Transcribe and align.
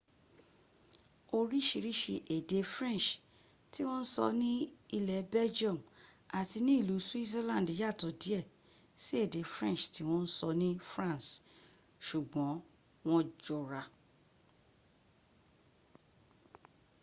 oríṣiríṣi 1.39 2.15
èdè 2.35 2.59
french 2.75 3.09
tí 3.71 3.81
wọ́n 3.87 4.03
sọ 4.13 4.25
ní 4.41 4.51
ilé 4.97 5.17
belgium 5.33 5.79
àti 6.39 6.59
ilú 6.77 6.95
switzerland 7.07 7.67
yàtọ̀ 7.79 8.11
díẹ̀ 8.21 8.43
sí 9.03 9.13
èdè 9.23 9.41
french 9.55 9.83
tí 9.93 10.01
wọ́n 10.09 10.25
sọ 10.37 10.49
ní 10.61 10.69
france 10.91 11.31
ṣùgbọ́n 12.07 12.53
wọ 13.07 13.17
jọra 13.45 13.81